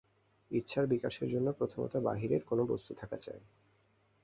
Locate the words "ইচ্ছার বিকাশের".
0.51-1.27